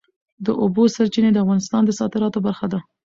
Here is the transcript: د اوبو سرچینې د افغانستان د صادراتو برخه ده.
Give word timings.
د 0.45 0.47
اوبو 0.63 0.83
سرچینې 0.95 1.31
د 1.33 1.37
افغانستان 1.43 1.81
د 1.85 1.91
صادراتو 1.99 2.39
برخه 2.47 2.65
ده. 2.73 2.79